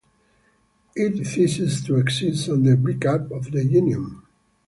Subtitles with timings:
[0.95, 4.23] It ceased to exist on the breakup of the Union.